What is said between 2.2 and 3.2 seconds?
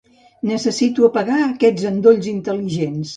intel·ligents.